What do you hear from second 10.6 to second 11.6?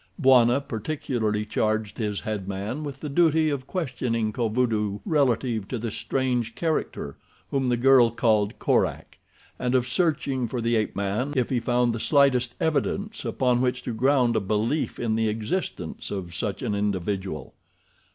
ape man if he